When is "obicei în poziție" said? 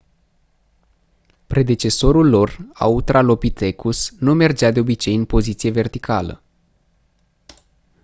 4.79-5.71